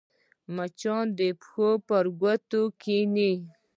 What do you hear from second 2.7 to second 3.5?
کښېني